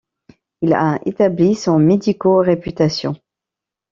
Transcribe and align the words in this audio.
Il 0.63 0.73
a 0.73 0.99
établi 1.05 1.53
son 1.53 1.77
médicaux 1.77 2.37
réputation. 2.39 3.15